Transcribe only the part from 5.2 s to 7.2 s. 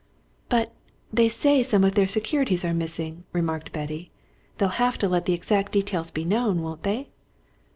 the exact details be known, won't they?"